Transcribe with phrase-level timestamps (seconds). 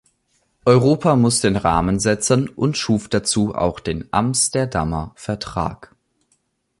[0.65, 5.95] Europa muss den Rahmen setzen und schuf dazu auch den Amsterdamer Vertrag.